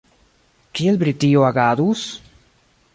Kiel 0.79 0.97
Britio 1.03 1.47
agadus? 1.51 2.09